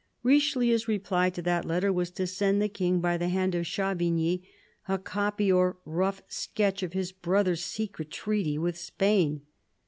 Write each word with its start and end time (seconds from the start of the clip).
Richelieu's 0.23 0.87
reply 0.87 1.29
to 1.29 1.43
that 1.43 1.63
letter 1.63 1.93
was 1.93 2.09
to 2.09 2.25
send 2.25 2.59
the 2.59 2.67
King, 2.67 3.01
by 3.01 3.17
the 3.17 3.29
hand 3.29 3.53
of 3.53 3.67
Chavigny, 3.67 4.41
a 4.87 4.97
copy 4.97 5.51
or 5.51 5.77
rough 5.85 6.23
sketch 6.27 6.81
of 6.81 6.93
his 6.93 7.11
brother's 7.11 7.63
secret 7.63 8.09
treaty 8.09 8.57
with 8.57 8.79
Spain. 8.79 9.41